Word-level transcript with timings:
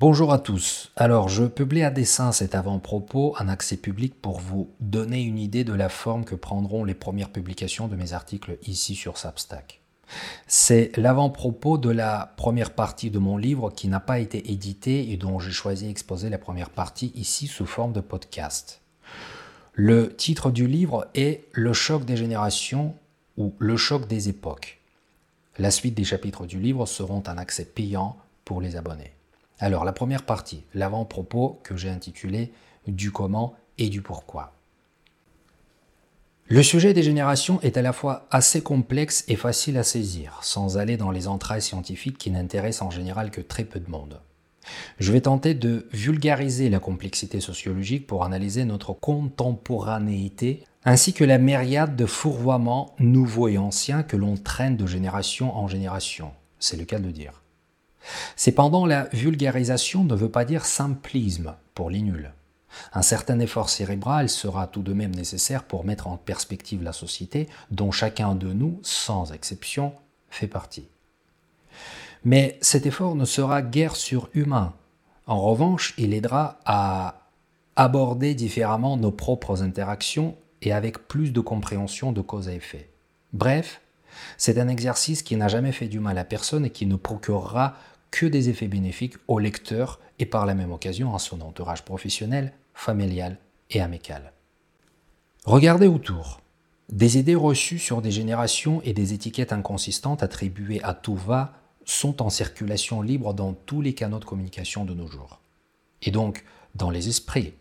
Bonjour 0.00 0.32
à 0.32 0.38
tous. 0.38 0.92
Alors, 0.94 1.28
je 1.28 1.42
publie 1.42 1.82
à 1.82 1.90
dessein 1.90 2.30
cet 2.30 2.54
avant-propos 2.54 3.34
en 3.36 3.48
accès 3.48 3.76
public 3.76 4.14
pour 4.22 4.38
vous 4.38 4.70
donner 4.78 5.22
une 5.22 5.38
idée 5.38 5.64
de 5.64 5.72
la 5.72 5.88
forme 5.88 6.24
que 6.24 6.36
prendront 6.36 6.84
les 6.84 6.94
premières 6.94 7.32
publications 7.32 7.88
de 7.88 7.96
mes 7.96 8.12
articles 8.12 8.58
ici 8.64 8.94
sur 8.94 9.18
Substack. 9.18 9.80
C'est 10.46 10.96
l'avant-propos 10.96 11.78
de 11.78 11.90
la 11.90 12.32
première 12.36 12.74
partie 12.74 13.10
de 13.10 13.18
mon 13.18 13.36
livre 13.36 13.70
qui 13.70 13.88
n'a 13.88 13.98
pas 13.98 14.20
été 14.20 14.52
édité 14.52 15.10
et 15.10 15.16
dont 15.16 15.40
j'ai 15.40 15.50
choisi 15.50 15.88
d'exposer 15.88 16.30
la 16.30 16.38
première 16.38 16.70
partie 16.70 17.10
ici 17.16 17.48
sous 17.48 17.66
forme 17.66 17.92
de 17.92 18.00
podcast. 18.00 18.80
Le 19.72 20.14
titre 20.14 20.52
du 20.52 20.68
livre 20.68 21.08
est 21.16 21.42
Le 21.50 21.72
choc 21.72 22.04
des 22.04 22.16
générations 22.16 22.94
ou 23.36 23.52
Le 23.58 23.76
choc 23.76 24.06
des 24.06 24.28
époques. 24.28 24.78
La 25.58 25.72
suite 25.72 25.96
des 25.96 26.04
chapitres 26.04 26.46
du 26.46 26.60
livre 26.60 26.86
seront 26.86 27.24
un 27.26 27.36
accès 27.36 27.64
payant 27.64 28.16
pour 28.44 28.60
les 28.60 28.76
abonnés. 28.76 29.17
Alors 29.58 29.84
la 29.84 29.92
première 29.92 30.24
partie, 30.24 30.64
l'avant-propos 30.74 31.60
que 31.64 31.76
j'ai 31.76 31.90
intitulé 31.90 32.52
Du 32.86 33.10
comment 33.10 33.54
et 33.76 33.88
du 33.88 34.02
pourquoi. 34.02 34.52
Le 36.50 36.62
sujet 36.62 36.94
des 36.94 37.02
générations 37.02 37.60
est 37.60 37.76
à 37.76 37.82
la 37.82 37.92
fois 37.92 38.26
assez 38.30 38.62
complexe 38.62 39.24
et 39.28 39.36
facile 39.36 39.76
à 39.76 39.82
saisir, 39.82 40.38
sans 40.42 40.78
aller 40.78 40.96
dans 40.96 41.10
les 41.10 41.28
entrailles 41.28 41.60
scientifiques 41.60 42.16
qui 42.16 42.30
n'intéressent 42.30 42.86
en 42.86 42.90
général 42.90 43.30
que 43.30 43.42
très 43.42 43.64
peu 43.64 43.80
de 43.80 43.90
monde. 43.90 44.20
Je 44.98 45.12
vais 45.12 45.20
tenter 45.20 45.54
de 45.54 45.86
vulgariser 45.92 46.70
la 46.70 46.78
complexité 46.78 47.40
sociologique 47.40 48.06
pour 48.06 48.24
analyser 48.24 48.64
notre 48.64 48.92
contemporanéité 48.92 50.64
ainsi 50.84 51.12
que 51.12 51.24
la 51.24 51.38
myriade 51.38 51.96
de 51.96 52.06
fourvoiements 52.06 52.94
nouveaux 52.98 53.48
et 53.48 53.58
anciens 53.58 54.02
que 54.02 54.16
l'on 54.16 54.36
traîne 54.36 54.76
de 54.76 54.86
génération 54.86 55.54
en 55.54 55.68
génération. 55.68 56.32
C'est 56.58 56.78
le 56.78 56.86
cas 56.86 56.98
de 56.98 57.10
dire. 57.10 57.42
Cependant, 58.36 58.86
la 58.86 59.04
vulgarisation 59.12 60.04
ne 60.04 60.14
veut 60.14 60.30
pas 60.30 60.44
dire 60.44 60.64
simplisme 60.64 61.54
pour 61.74 61.90
les 61.90 62.02
nuls. 62.02 62.32
Un 62.92 63.02
certain 63.02 63.38
effort 63.40 63.70
cérébral 63.70 64.28
sera 64.28 64.66
tout 64.66 64.82
de 64.82 64.92
même 64.92 65.14
nécessaire 65.14 65.64
pour 65.64 65.84
mettre 65.84 66.06
en 66.06 66.16
perspective 66.16 66.82
la 66.82 66.92
société 66.92 67.48
dont 67.70 67.90
chacun 67.90 68.34
de 68.34 68.52
nous, 68.52 68.78
sans 68.82 69.32
exception, 69.32 69.92
fait 70.28 70.46
partie. 70.46 70.88
Mais 72.24 72.58
cet 72.60 72.86
effort 72.86 73.14
ne 73.14 73.24
sera 73.24 73.62
guère 73.62 73.96
surhumain. 73.96 74.74
En 75.26 75.40
revanche, 75.40 75.94
il 75.98 76.14
aidera 76.14 76.58
à 76.64 77.28
aborder 77.76 78.34
différemment 78.34 78.96
nos 78.96 79.12
propres 79.12 79.62
interactions 79.62 80.36
et 80.62 80.72
avec 80.72 81.06
plus 81.06 81.32
de 81.32 81.40
compréhension 81.40 82.12
de 82.12 82.20
cause 82.20 82.48
à 82.48 82.54
effet. 82.54 82.90
Bref, 83.32 83.80
c'est 84.36 84.58
un 84.58 84.68
exercice 84.68 85.22
qui 85.22 85.36
n'a 85.36 85.48
jamais 85.48 85.72
fait 85.72 85.86
du 85.86 86.00
mal 86.00 86.18
à 86.18 86.24
personne 86.24 86.64
et 86.64 86.70
qui 86.70 86.86
ne 86.86 86.96
procurera 86.96 87.76
que 88.10 88.26
des 88.26 88.48
effets 88.48 88.68
bénéfiques 88.68 89.16
au 89.26 89.38
lecteur 89.38 90.00
et 90.18 90.26
par 90.26 90.46
la 90.46 90.54
même 90.54 90.72
occasion 90.72 91.14
à 91.14 91.18
son 91.18 91.40
entourage 91.40 91.84
professionnel, 91.84 92.52
familial 92.74 93.38
et 93.70 93.80
amical. 93.80 94.32
Regardez 95.44 95.86
autour. 95.86 96.40
Des 96.90 97.18
idées 97.18 97.34
reçues 97.34 97.78
sur 97.78 98.00
des 98.00 98.10
générations 98.10 98.80
et 98.82 98.92
des 98.92 99.12
étiquettes 99.12 99.52
inconsistantes 99.52 100.22
attribuées 100.22 100.82
à 100.82 100.94
tout 100.94 101.16
va 101.16 101.54
sont 101.84 102.22
en 102.22 102.30
circulation 102.30 103.02
libre 103.02 103.34
dans 103.34 103.52
tous 103.52 103.80
les 103.82 103.94
canaux 103.94 104.18
de 104.18 104.24
communication 104.24 104.84
de 104.84 104.94
nos 104.94 105.06
jours. 105.06 105.40
Et 106.02 106.10
donc 106.10 106.44
dans 106.74 106.90
les 106.90 107.08
esprits. 107.08 107.54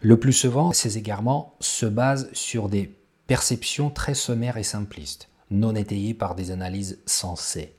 Le 0.00 0.18
plus 0.18 0.32
souvent, 0.32 0.72
ces 0.72 0.98
égarements 0.98 1.54
se 1.60 1.86
basent 1.86 2.28
sur 2.32 2.68
des 2.68 2.94
perceptions 3.26 3.90
très 3.90 4.14
sommaires 4.14 4.56
et 4.56 4.64
simplistes, 4.64 5.28
non 5.50 5.74
étayées 5.74 6.14
par 6.14 6.34
des 6.34 6.50
analyses 6.50 6.98
sensées. 7.06 7.74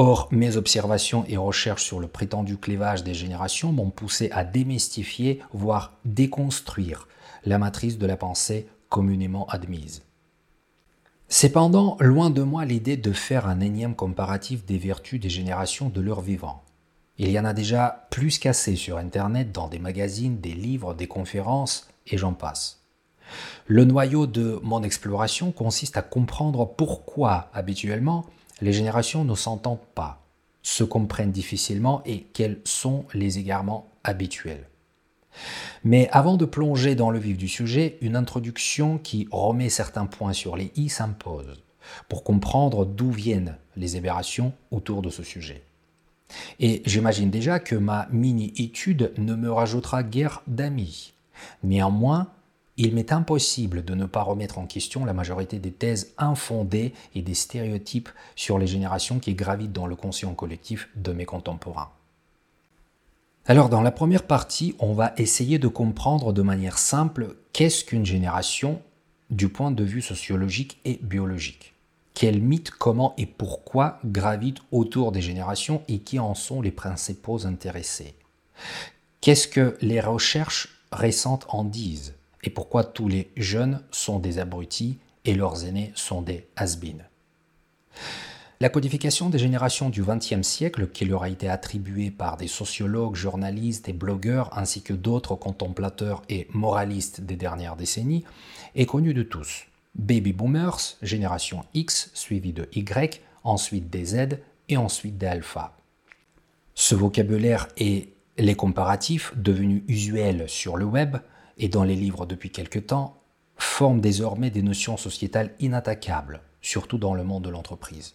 Or, 0.00 0.28
mes 0.30 0.56
observations 0.56 1.24
et 1.26 1.36
recherches 1.36 1.82
sur 1.82 1.98
le 1.98 2.06
prétendu 2.06 2.56
clivage 2.56 3.02
des 3.02 3.14
générations 3.14 3.72
m'ont 3.72 3.90
poussé 3.90 4.30
à 4.30 4.44
démystifier, 4.44 5.40
voire 5.52 5.94
déconstruire 6.04 7.08
la 7.44 7.58
matrice 7.58 7.98
de 7.98 8.06
la 8.06 8.16
pensée 8.16 8.68
communément 8.90 9.46
admise. 9.48 10.02
Cependant, 11.28 11.96
loin 11.98 12.30
de 12.30 12.42
moi 12.42 12.64
l'idée 12.64 12.96
de 12.96 13.12
faire 13.12 13.48
un 13.48 13.58
énième 13.58 13.96
comparatif 13.96 14.64
des 14.64 14.78
vertus 14.78 15.18
des 15.18 15.30
générations 15.30 15.88
de 15.88 16.00
leur 16.00 16.20
vivant. 16.20 16.62
Il 17.18 17.28
y 17.30 17.40
en 17.40 17.44
a 17.44 17.52
déjà 17.52 18.06
plus 18.12 18.38
qu'assez 18.38 18.76
sur 18.76 18.98
Internet, 18.98 19.50
dans 19.50 19.66
des 19.66 19.80
magazines, 19.80 20.38
des 20.38 20.54
livres, 20.54 20.94
des 20.94 21.08
conférences, 21.08 21.88
et 22.06 22.18
j'en 22.18 22.34
passe. 22.34 22.84
Le 23.66 23.84
noyau 23.84 24.28
de 24.28 24.60
mon 24.62 24.84
exploration 24.84 25.50
consiste 25.50 25.96
à 25.96 26.02
comprendre 26.02 26.66
pourquoi, 26.66 27.50
habituellement, 27.52 28.26
les 28.60 28.72
générations 28.72 29.24
ne 29.24 29.34
s'entendent 29.34 29.78
pas, 29.94 30.22
se 30.62 30.84
comprennent 30.84 31.32
difficilement 31.32 32.02
et 32.04 32.26
quels 32.32 32.60
sont 32.64 33.04
les 33.14 33.38
égarements 33.38 33.88
habituels. 34.04 34.68
Mais 35.84 36.08
avant 36.10 36.36
de 36.36 36.44
plonger 36.44 36.94
dans 36.94 37.10
le 37.10 37.18
vif 37.18 37.36
du 37.36 37.48
sujet, 37.48 37.98
une 38.00 38.16
introduction 38.16 38.98
qui 38.98 39.28
remet 39.30 39.68
certains 39.68 40.06
points 40.06 40.32
sur 40.32 40.56
les 40.56 40.72
i 40.76 40.88
s'impose 40.88 41.62
pour 42.08 42.24
comprendre 42.24 42.84
d'où 42.84 43.10
viennent 43.10 43.56
les 43.76 43.96
aberrations 43.96 44.52
autour 44.70 45.02
de 45.02 45.10
ce 45.10 45.22
sujet. 45.22 45.62
Et 46.60 46.82
j'imagine 46.84 47.30
déjà 47.30 47.58
que 47.58 47.74
ma 47.74 48.08
mini-étude 48.10 49.12
ne 49.16 49.34
me 49.34 49.50
rajoutera 49.50 50.02
guère 50.02 50.42
d'amis. 50.46 51.14
Néanmoins, 51.62 52.28
il 52.78 52.94
m'est 52.94 53.12
impossible 53.12 53.84
de 53.84 53.94
ne 53.94 54.06
pas 54.06 54.22
remettre 54.22 54.58
en 54.58 54.66
question 54.66 55.04
la 55.04 55.12
majorité 55.12 55.58
des 55.58 55.72
thèses 55.72 56.14
infondées 56.16 56.94
et 57.14 57.22
des 57.22 57.34
stéréotypes 57.34 58.08
sur 58.36 58.56
les 58.58 58.68
générations 58.68 59.18
qui 59.18 59.34
gravitent 59.34 59.72
dans 59.72 59.88
le 59.88 59.96
conscient 59.96 60.32
collectif 60.32 60.88
de 60.94 61.12
mes 61.12 61.26
contemporains. 61.26 61.90
Alors 63.46 63.68
dans 63.68 63.82
la 63.82 63.90
première 63.90 64.26
partie, 64.26 64.76
on 64.78 64.92
va 64.92 65.12
essayer 65.16 65.58
de 65.58 65.68
comprendre 65.68 66.32
de 66.32 66.42
manière 66.42 66.78
simple 66.78 67.36
qu'est-ce 67.52 67.84
qu'une 67.84 68.06
génération 68.06 68.80
du 69.30 69.48
point 69.48 69.72
de 69.72 69.84
vue 69.84 70.02
sociologique 70.02 70.78
et 70.84 71.00
biologique. 71.02 71.74
Quels 72.14 72.40
mythes, 72.40 72.70
comment 72.70 73.14
et 73.16 73.26
pourquoi 73.26 74.00
gravitent 74.04 74.62
autour 74.70 75.12
des 75.12 75.22
générations 75.22 75.82
et 75.88 75.98
qui 75.98 76.18
en 76.18 76.34
sont 76.34 76.60
les 76.60 76.70
principaux 76.70 77.46
intéressés? 77.46 78.14
Qu'est-ce 79.20 79.48
que 79.48 79.76
les 79.80 80.00
recherches 80.00 80.82
récentes 80.92 81.46
en 81.48 81.64
disent? 81.64 82.17
Et 82.42 82.50
pourquoi 82.50 82.84
tous 82.84 83.08
les 83.08 83.30
jeunes 83.36 83.82
sont 83.90 84.18
des 84.18 84.38
abrutis 84.38 84.98
et 85.24 85.34
leurs 85.34 85.64
aînés 85.64 85.92
sont 85.94 86.22
des 86.22 86.46
has. 86.56 86.78
La 88.60 88.68
codification 88.68 89.30
des 89.30 89.38
générations 89.38 89.88
du 89.88 90.02
XXe 90.02 90.42
siècle, 90.42 90.88
qui 90.88 91.04
leur 91.04 91.22
a 91.22 91.28
été 91.28 91.48
attribuée 91.48 92.10
par 92.10 92.36
des 92.36 92.48
sociologues, 92.48 93.14
journalistes 93.14 93.88
et 93.88 93.92
blogueurs, 93.92 94.50
ainsi 94.58 94.82
que 94.82 94.92
d'autres 94.92 95.36
contemplateurs 95.36 96.22
et 96.28 96.48
moralistes 96.52 97.20
des 97.20 97.36
dernières 97.36 97.76
décennies, 97.76 98.24
est 98.74 98.86
connue 98.86 99.14
de 99.14 99.22
tous. 99.22 99.66
Baby 99.94 100.32
Boomers, 100.32 100.96
génération 101.02 101.64
X, 101.74 102.10
suivi 102.14 102.52
de 102.52 102.68
Y, 102.72 103.22
ensuite 103.44 103.90
des 103.90 104.06
Z 104.06 104.40
et 104.68 104.76
ensuite 104.76 105.18
des 105.18 105.26
Alpha. 105.26 105.76
Ce 106.74 106.96
vocabulaire 106.96 107.68
et 107.76 108.12
les 108.38 108.54
comparatifs, 108.56 109.32
devenus 109.36 109.82
usuels 109.86 110.48
sur 110.48 110.76
le 110.76 110.84
web, 110.84 111.18
et 111.58 111.68
dans 111.68 111.84
les 111.84 111.96
livres 111.96 112.26
depuis 112.26 112.50
quelque 112.50 112.78
temps, 112.78 113.16
forment 113.56 114.00
désormais 114.00 114.50
des 114.50 114.62
notions 114.62 114.96
sociétales 114.96 115.54
inattaquables, 115.60 116.40
surtout 116.62 116.98
dans 116.98 117.14
le 117.14 117.24
monde 117.24 117.44
de 117.44 117.50
l'entreprise. 117.50 118.14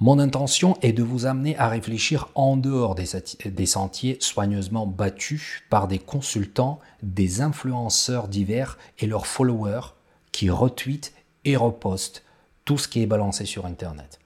Mon 0.00 0.18
intention 0.18 0.76
est 0.82 0.92
de 0.92 1.04
vous 1.04 1.24
amener 1.24 1.56
à 1.56 1.68
réfléchir 1.68 2.28
en 2.34 2.56
dehors 2.56 2.96
des, 2.96 3.66
sentiers 3.66 4.16
soigneusement 4.20 4.86
battus 4.86 5.62
par 5.70 5.86
des 5.86 6.00
consultants, 6.00 6.80
des 7.02 7.40
influenceurs 7.40 8.26
divers 8.26 8.76
et 8.98 9.06
leurs 9.06 9.26
followers 9.26 9.94
qui 10.32 10.50
retweetent 10.50 11.12
et 11.44 11.56
repostent 11.56 12.24
tout 12.64 12.76
ce 12.76 12.88
qui 12.88 13.02
est 13.02 13.06
balancé 13.06 13.44
sur 13.44 13.66
Internet. 13.66 14.18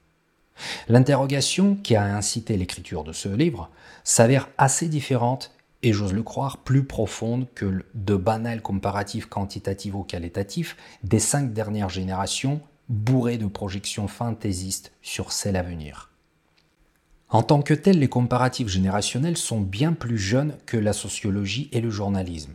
L'interrogation 0.87 1.75
qui 1.75 1.95
a 1.95 2.03
incité 2.03 2.57
l'écriture 2.57 3.03
de 3.03 3.13
ce 3.13 3.29
livre 3.29 3.69
s'avère 4.03 4.49
assez 4.57 4.87
différente 4.87 5.51
et 5.81 5.93
j'ose 5.93 6.13
le 6.13 6.23
croire, 6.23 6.57
plus 6.57 6.83
profonde 6.83 7.47
que 7.55 7.83
de 7.93 8.15
banals 8.15 8.61
comparatifs 8.61 9.27
quantitatifs 9.27 9.95
ou 9.95 10.03
qualitatifs 10.03 10.75
des 11.03 11.19
cinq 11.19 11.53
dernières 11.53 11.89
générations 11.89 12.61
bourrées 12.89 13.37
de 13.37 13.47
projections 13.47 14.07
fantaisistes 14.07 14.91
sur 15.01 15.31
celles 15.31 15.55
à 15.55 15.63
venir. 15.63 16.09
En 17.29 17.43
tant 17.43 17.61
que 17.61 17.75
tels, 17.75 17.99
les 17.99 18.09
comparatifs 18.09 18.67
générationnels 18.67 19.37
sont 19.37 19.61
bien 19.61 19.93
plus 19.93 20.17
jeunes 20.17 20.57
que 20.65 20.77
la 20.77 20.93
sociologie 20.93 21.69
et 21.71 21.79
le 21.79 21.91
journalisme, 21.91 22.53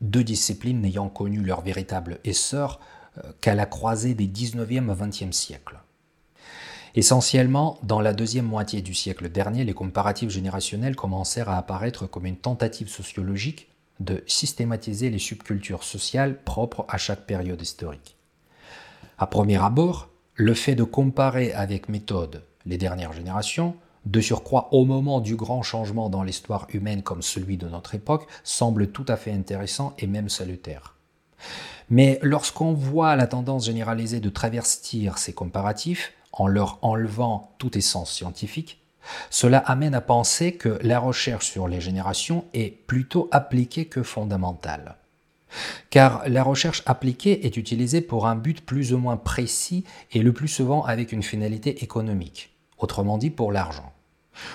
deux 0.00 0.22
disciplines 0.22 0.80
n'ayant 0.80 1.08
connu 1.08 1.42
leur 1.42 1.60
véritable 1.60 2.20
essor 2.24 2.78
euh, 3.18 3.32
qu'à 3.40 3.56
la 3.56 3.66
croisée 3.66 4.14
des 4.14 4.28
19e 4.28 4.90
et 4.90 4.94
20e 4.94 5.32
siècles. 5.32 5.80
Essentiellement, 6.94 7.78
dans 7.82 8.00
la 8.00 8.12
deuxième 8.12 8.44
moitié 8.44 8.82
du 8.82 8.92
siècle 8.92 9.30
dernier, 9.30 9.64
les 9.64 9.72
comparatifs 9.72 10.30
générationnels 10.30 10.96
commencèrent 10.96 11.48
à 11.48 11.56
apparaître 11.56 12.06
comme 12.06 12.26
une 12.26 12.36
tentative 12.36 12.88
sociologique 12.88 13.68
de 14.00 14.22
systématiser 14.26 15.08
les 15.08 15.18
subcultures 15.18 15.84
sociales 15.84 16.42
propres 16.42 16.84
à 16.88 16.98
chaque 16.98 17.24
période 17.24 17.62
historique. 17.62 18.16
À 19.18 19.26
premier 19.26 19.62
abord, 19.62 20.08
le 20.34 20.54
fait 20.54 20.74
de 20.74 20.84
comparer 20.84 21.52
avec 21.52 21.88
méthode 21.88 22.44
les 22.66 22.78
dernières 22.78 23.12
générations 23.12 23.74
de 24.04 24.20
surcroît 24.20 24.68
au 24.72 24.84
moment 24.84 25.20
du 25.20 25.36
grand 25.36 25.62
changement 25.62 26.10
dans 26.10 26.22
l'histoire 26.22 26.66
humaine 26.72 27.02
comme 27.02 27.22
celui 27.22 27.56
de 27.56 27.68
notre 27.68 27.94
époque, 27.94 28.26
semble 28.42 28.90
tout 28.90 29.04
à 29.08 29.16
fait 29.16 29.32
intéressant 29.32 29.94
et 29.98 30.06
même 30.06 30.28
salutaire. 30.28 30.96
Mais 31.88 32.18
lorsqu'on 32.22 32.72
voit 32.72 33.16
la 33.16 33.26
tendance 33.26 33.66
généralisée 33.66 34.20
de 34.20 34.28
travestir 34.28 35.18
ces 35.18 35.32
comparatifs 35.32 36.12
en 36.32 36.46
leur 36.46 36.78
enlevant 36.82 37.54
tout 37.58 37.76
essence 37.76 38.12
scientifique, 38.12 38.82
cela 39.30 39.58
amène 39.58 39.94
à 39.94 40.00
penser 40.00 40.52
que 40.52 40.78
la 40.82 40.98
recherche 40.98 41.50
sur 41.50 41.68
les 41.68 41.80
générations 41.80 42.44
est 42.54 42.70
plutôt 42.86 43.28
appliquée 43.32 43.86
que 43.86 44.02
fondamentale. 44.02 44.96
Car 45.90 46.22
la 46.28 46.42
recherche 46.42 46.82
appliquée 46.86 47.46
est 47.46 47.56
utilisée 47.56 48.00
pour 48.00 48.26
un 48.26 48.36
but 48.36 48.64
plus 48.64 48.94
ou 48.94 48.98
moins 48.98 49.16
précis 49.16 49.84
et 50.12 50.22
le 50.22 50.32
plus 50.32 50.48
souvent 50.48 50.82
avec 50.84 51.12
une 51.12 51.22
finalité 51.22 51.82
économique, 51.82 52.56
autrement 52.78 53.18
dit 53.18 53.30
pour 53.30 53.52
l'argent. 53.52 53.92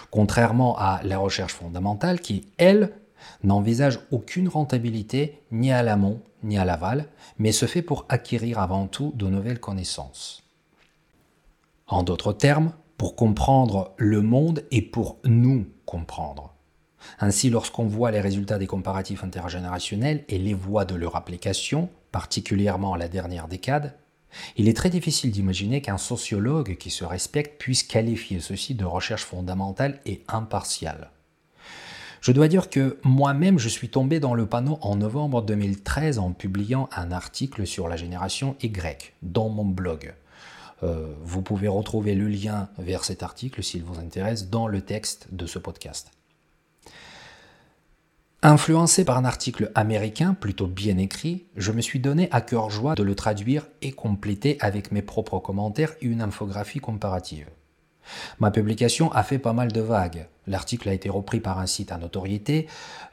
Contrairement 0.10 0.76
à 0.80 1.02
la 1.04 1.20
recherche 1.20 1.54
fondamentale 1.54 2.20
qui, 2.20 2.48
elle, 2.58 2.94
n'envisage 3.44 4.00
aucune 4.12 4.48
rentabilité 4.48 5.42
ni 5.52 5.72
à 5.72 5.84
l'amont 5.84 6.22
ni 6.44 6.58
à 6.58 6.66
l'aval, 6.66 7.08
mais 7.40 7.52
se 7.52 7.66
fait 7.66 7.82
pour 7.82 8.06
acquérir 8.10 8.60
avant 8.60 8.88
tout 8.88 9.12
de 9.16 9.28
nouvelles 9.28 9.60
connaissances. 9.60 10.47
En 11.88 12.04
d'autres 12.04 12.34
termes, 12.34 12.74
pour 12.98 13.16
comprendre 13.16 13.94
le 13.98 14.22
monde 14.22 14.66
et 14.72 14.82
pour 14.82 15.20
nous 15.24 15.68
comprendre. 15.86 16.54
Ainsi, 17.20 17.50
lorsqu'on 17.50 17.86
voit 17.86 18.12
les 18.12 18.20
résultats 18.20 18.58
des 18.58 18.68
comparatifs 18.68 19.24
intergénérationnels 19.24 20.26
et 20.28 20.38
les 20.38 20.54
voies 20.54 20.84
de 20.84 20.96
leur 20.96 21.16
application, 21.16 21.90
particulièrement 22.12 22.96
la 22.96 23.08
dernière 23.08 23.48
décade, 23.48 23.96
il 24.58 24.68
est 24.68 24.76
très 24.76 24.90
difficile 24.90 25.32
d'imaginer 25.32 25.82
qu'un 25.82 25.98
sociologue 25.98 26.76
qui 26.76 26.90
se 26.90 27.06
respecte 27.06 27.60
puisse 27.60 27.84
qualifier 27.84 28.42
ceci 28.42 28.76
de 28.76 28.84
recherche 28.84 29.24
fondamentale 29.24 30.00
et 30.06 30.24
impartiale. 30.28 31.12
Je 32.20 32.34
dois 32.34 32.50
dire 32.50 32.70
que 32.70 32.98
moi-même, 33.04 33.60
je 33.60 33.70
suis 33.70 33.90
tombé 33.90 34.20
dans 34.20 34.34
le 34.34 34.46
panneau 34.46 34.80
en 34.82 34.98
novembre 34.98 35.42
2013 35.42 36.20
en 36.20 36.34
publiant 36.34 36.90
un 36.94 37.12
article 37.12 37.66
sur 37.66 37.88
la 37.88 37.96
génération 37.96 38.58
Y 38.62 39.14
dans 39.22 39.48
mon 39.48 39.64
blog. 39.64 40.14
Euh, 40.84 41.14
vous 41.22 41.42
pouvez 41.42 41.68
retrouver 41.68 42.14
le 42.14 42.28
lien 42.28 42.70
vers 42.78 43.04
cet 43.04 43.24
article 43.24 43.64
s'il 43.64 43.84
vous 43.84 44.00
intéresse 44.00 44.50
dans 44.50 44.68
le 44.68 44.82
texte 44.82 45.28
de 45.32 45.46
ce 45.46 45.60
podcast. 45.60 46.12
Influencé 48.44 49.04
par 49.04 49.18
un 49.18 49.26
article 49.26 49.72
américain 49.74 50.36
plutôt 50.36 50.68
bien 50.68 50.98
écrit, 50.98 51.48
je 51.56 51.72
me 51.72 51.82
suis 51.82 52.00
donné 52.00 52.30
à 52.32 52.42
cœur 52.42 52.70
joie 52.70 52.94
de 52.94 53.02
le 53.02 53.16
traduire 53.16 53.68
et 53.82 53.92
compléter 53.92 54.58
avec 54.60 54.92
mes 54.92 55.02
propres 55.02 55.40
commentaires 55.40 55.94
et 56.02 56.06
une 56.06 56.22
infographie 56.22 56.80
comparative. 56.80 57.50
Ma 58.40 58.52
publication 58.52 59.12
a 59.12 59.24
fait 59.24 59.40
pas 59.40 59.54
mal 59.54 59.72
de 59.72 59.82
vagues. 59.82 60.28
L'article 60.46 60.88
a 60.88 60.94
été 60.94 61.10
repris 61.10 61.40
par 61.40 61.60
un 61.60 61.66
site 61.66 61.92
à 61.92 61.98
notoriété, 61.98 62.68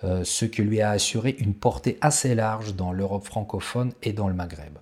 euh, 0.04 0.22
ce 0.24 0.44
qui 0.44 0.62
lui 0.62 0.82
a 0.82 0.90
assuré 0.90 1.34
une 1.38 1.54
portée 1.54 1.98
assez 2.00 2.34
large 2.34 2.74
dans 2.74 2.92
l'Europe 2.92 3.24
francophone 3.24 3.92
et 4.02 4.12
dans 4.12 4.28
le 4.28 4.34
Maghreb 4.34 4.78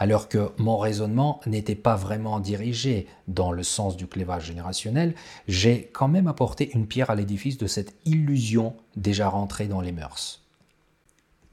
alors 0.00 0.30
que 0.30 0.50
mon 0.56 0.78
raisonnement 0.78 1.40
n'était 1.44 1.74
pas 1.74 1.94
vraiment 1.94 2.40
dirigé 2.40 3.06
dans 3.28 3.52
le 3.52 3.62
sens 3.62 3.98
du 3.98 4.06
clivage 4.06 4.46
générationnel, 4.46 5.14
j'ai 5.46 5.90
quand 5.92 6.08
même 6.08 6.26
apporté 6.26 6.70
une 6.72 6.86
pierre 6.86 7.10
à 7.10 7.14
l'édifice 7.14 7.58
de 7.58 7.66
cette 7.66 7.94
illusion 8.06 8.74
déjà 8.96 9.28
rentrée 9.28 9.66
dans 9.66 9.82
les 9.82 9.92
mœurs. 9.92 10.42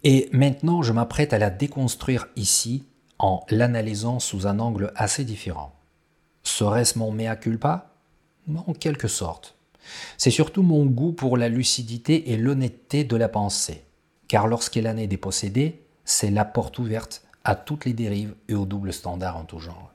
Et 0.05 0.29
maintenant, 0.31 0.81
je 0.81 0.93
m'apprête 0.93 1.33
à 1.33 1.39
la 1.39 1.49
déconstruire 1.49 2.29
ici 2.37 2.85
en 3.19 3.43
l'analysant 3.49 4.19
sous 4.19 4.47
un 4.47 4.59
angle 4.59 4.93
assez 4.95 5.25
différent. 5.25 5.75
Serait-ce 6.43 6.97
mon 6.97 7.11
mea 7.11 7.35
culpa? 7.35 7.91
En 8.55 8.73
quelque 8.73 9.09
sorte. 9.09 9.57
C'est 10.17 10.31
surtout 10.31 10.63
mon 10.63 10.85
goût 10.85 11.11
pour 11.11 11.35
la 11.35 11.49
lucidité 11.49 12.31
et 12.31 12.37
l'honnêteté 12.37 13.03
de 13.03 13.17
la 13.17 13.27
pensée. 13.27 13.83
Car 14.29 14.47
lorsqu'elle 14.47 14.87
en 14.87 14.95
est 14.95 15.07
dépossédée, 15.07 15.81
c'est 16.05 16.31
la 16.31 16.45
porte 16.45 16.79
ouverte 16.79 17.26
à 17.47 17.55
toutes 17.55 17.85
les 17.85 17.93
dérives 17.93 18.35
et 18.49 18.55
aux 18.55 18.65
doubles 18.65 18.91
standards 18.91 19.37
en 19.37 19.45
tout 19.45 19.59
genre. 19.59 19.93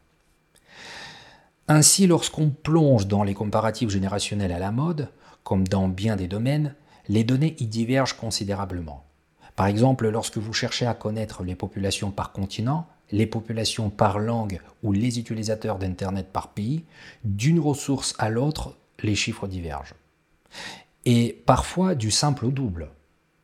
Ainsi, 1.68 2.06
lorsqu'on 2.06 2.48
plonge 2.48 3.06
dans 3.06 3.22
les 3.22 3.34
comparatifs 3.34 3.90
générationnels 3.90 4.52
à 4.52 4.58
la 4.58 4.72
mode, 4.72 5.10
comme 5.44 5.68
dans 5.68 5.86
bien 5.86 6.16
des 6.16 6.28
domaines, 6.28 6.74
les 7.08 7.24
données 7.24 7.54
y 7.58 7.66
divergent 7.66 8.16
considérablement. 8.16 9.04
Par 9.54 9.66
exemple, 9.66 10.08
lorsque 10.08 10.38
vous 10.38 10.54
cherchez 10.54 10.86
à 10.86 10.94
connaître 10.94 11.42
les 11.44 11.54
populations 11.54 12.10
par 12.10 12.32
continent, 12.32 12.86
les 13.10 13.26
populations 13.26 13.90
par 13.90 14.18
langue 14.18 14.60
ou 14.82 14.92
les 14.92 15.18
utilisateurs 15.18 15.78
d'Internet 15.78 16.28
par 16.32 16.48
pays, 16.48 16.84
d'une 17.22 17.60
ressource 17.60 18.14
à 18.18 18.30
l'autre, 18.30 18.76
les 19.02 19.14
chiffres 19.14 19.46
divergent. 19.46 19.94
Et 21.04 21.42
parfois 21.44 21.94
du 21.94 22.10
simple 22.10 22.46
au 22.46 22.50
double, 22.50 22.88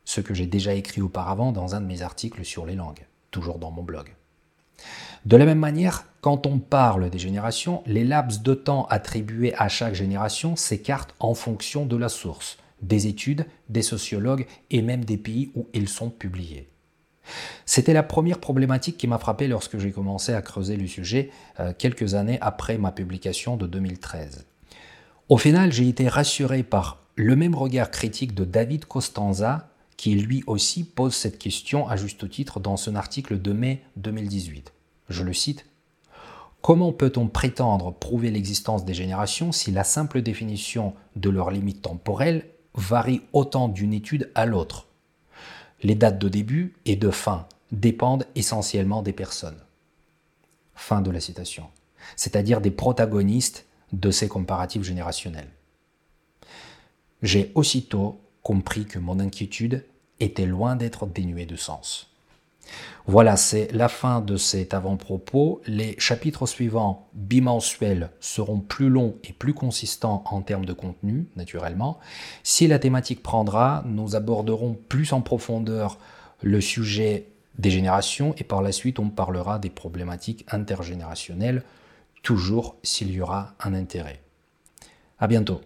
ce 0.06 0.22
que 0.22 0.32
j'ai 0.32 0.46
déjà 0.46 0.72
écrit 0.72 1.02
auparavant 1.02 1.52
dans 1.52 1.74
un 1.74 1.82
de 1.82 1.86
mes 1.86 2.00
articles 2.00 2.46
sur 2.46 2.64
les 2.64 2.74
langues 2.74 3.04
toujours 3.30 3.58
dans 3.58 3.70
mon 3.70 3.82
blog. 3.82 4.14
De 5.24 5.36
la 5.36 5.44
même 5.44 5.58
manière, 5.58 6.04
quand 6.20 6.46
on 6.46 6.58
parle 6.58 7.10
des 7.10 7.18
générations, 7.18 7.82
les 7.86 8.04
laps 8.04 8.42
de 8.42 8.54
temps 8.54 8.86
attribués 8.90 9.54
à 9.56 9.68
chaque 9.68 9.94
génération 9.94 10.56
s'écartent 10.56 11.14
en 11.20 11.34
fonction 11.34 11.86
de 11.86 11.96
la 11.96 12.08
source, 12.08 12.58
des 12.82 13.06
études, 13.06 13.46
des 13.68 13.82
sociologues 13.82 14.46
et 14.70 14.82
même 14.82 15.04
des 15.04 15.16
pays 15.16 15.50
où 15.54 15.68
ils 15.74 15.88
sont 15.88 16.10
publiés. 16.10 16.68
C'était 17.66 17.92
la 17.92 18.02
première 18.02 18.38
problématique 18.38 18.96
qui 18.96 19.06
m'a 19.06 19.18
frappé 19.18 19.48
lorsque 19.48 19.78
j'ai 19.78 19.92
commencé 19.92 20.32
à 20.32 20.42
creuser 20.42 20.76
le 20.76 20.86
sujet 20.86 21.30
euh, 21.60 21.72
quelques 21.76 22.14
années 22.14 22.38
après 22.40 22.78
ma 22.78 22.92
publication 22.92 23.56
de 23.56 23.66
2013. 23.66 24.46
Au 25.28 25.36
final, 25.36 25.72
j'ai 25.72 25.88
été 25.88 26.08
rassuré 26.08 26.62
par 26.62 27.04
le 27.16 27.36
même 27.36 27.54
regard 27.54 27.90
critique 27.90 28.34
de 28.34 28.44
David 28.44 28.86
Costanza 28.86 29.68
qui 29.98 30.14
lui 30.14 30.44
aussi 30.46 30.84
pose 30.84 31.14
cette 31.14 31.38
question 31.38 31.88
à 31.88 31.96
juste 31.96 32.30
titre 32.30 32.60
dans 32.60 32.78
son 32.78 32.94
article 32.94 33.42
de 33.42 33.52
mai 33.52 33.82
2018. 33.96 34.72
Je 35.08 35.22
le 35.24 35.34
cite. 35.34 35.66
Comment 36.62 36.92
peut-on 36.92 37.26
prétendre 37.26 37.92
prouver 37.92 38.30
l'existence 38.30 38.84
des 38.84 38.94
générations 38.94 39.50
si 39.52 39.72
la 39.72 39.84
simple 39.84 40.22
définition 40.22 40.94
de 41.16 41.30
leurs 41.30 41.50
limites 41.50 41.82
temporelles 41.82 42.46
varie 42.74 43.22
autant 43.32 43.68
d'une 43.68 43.92
étude 43.92 44.30
à 44.36 44.46
l'autre? 44.46 44.86
Les 45.82 45.96
dates 45.96 46.18
de 46.18 46.28
début 46.28 46.76
et 46.84 46.96
de 46.96 47.10
fin 47.10 47.46
dépendent 47.72 48.26
essentiellement 48.36 49.02
des 49.02 49.12
personnes. 49.12 49.58
Fin 50.76 51.00
de 51.00 51.10
la 51.10 51.20
citation. 51.20 51.66
C'est-à-dire 52.14 52.60
des 52.60 52.70
protagonistes 52.70 53.66
de 53.92 54.12
ces 54.12 54.28
comparatifs 54.28 54.84
générationnels. 54.84 55.50
J'ai 57.20 57.50
aussitôt 57.56 58.20
compris 58.48 58.86
que 58.86 58.98
mon 58.98 59.20
inquiétude 59.20 59.84
était 60.20 60.46
loin 60.46 60.74
d'être 60.74 61.06
dénuée 61.06 61.44
de 61.44 61.54
sens. 61.54 62.10
Voilà, 63.04 63.36
c'est 63.36 63.70
la 63.72 63.90
fin 63.90 64.22
de 64.22 64.38
cet 64.38 64.72
avant-propos. 64.72 65.60
Les 65.66 65.94
chapitres 65.98 66.46
suivants, 66.46 67.10
bimensuels, 67.12 68.08
seront 68.20 68.60
plus 68.60 68.88
longs 68.88 69.16
et 69.22 69.34
plus 69.34 69.52
consistants 69.52 70.24
en 70.30 70.40
termes 70.40 70.64
de 70.64 70.72
contenu, 70.72 71.26
naturellement. 71.36 71.98
Si 72.42 72.66
la 72.66 72.78
thématique 72.78 73.22
prendra, 73.22 73.84
nous 73.84 74.16
aborderons 74.16 74.78
plus 74.88 75.12
en 75.12 75.20
profondeur 75.20 75.98
le 76.40 76.62
sujet 76.62 77.26
des 77.58 77.70
générations 77.70 78.34
et 78.38 78.44
par 78.44 78.62
la 78.62 78.72
suite 78.72 78.98
on 78.98 79.10
parlera 79.10 79.58
des 79.58 79.68
problématiques 79.68 80.46
intergénérationnelles, 80.48 81.64
toujours 82.22 82.76
s'il 82.82 83.10
y 83.10 83.20
aura 83.20 83.52
un 83.60 83.74
intérêt. 83.74 84.22
À 85.18 85.26
bientôt. 85.26 85.60